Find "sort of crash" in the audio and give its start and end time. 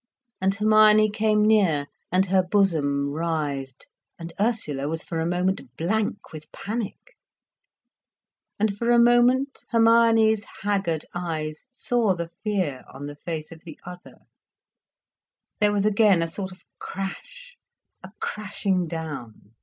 16.27-17.55